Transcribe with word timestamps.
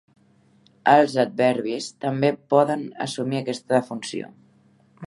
Els 0.93 1.13
adverbis 1.25 1.91
també 2.07 2.33
poden 2.55 2.85
assumir 3.09 3.43
aquesta 3.45 3.85
funció. 3.93 4.35